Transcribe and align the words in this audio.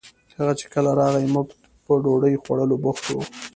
هغه 0.37 0.53
چې 0.59 0.65
کله 0.73 0.89
راغئ 0.99 1.25
موږ 1.33 1.47
په 1.85 1.93
ډوډۍ 2.03 2.33
خوړولو 2.43 2.75
بوخت 2.83 3.03
وو 3.07 3.21